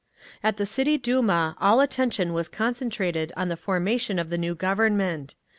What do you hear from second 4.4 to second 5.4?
Government.